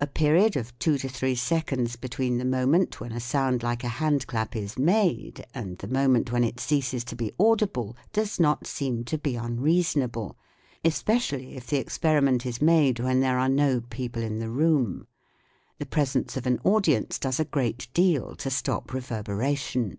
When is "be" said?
1.96-2.08, 7.14-7.34, 9.18-9.36